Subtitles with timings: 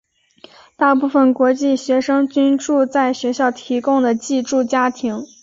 [0.75, 5.21] 大部分国际学生均住在学校提供的寄住家庭。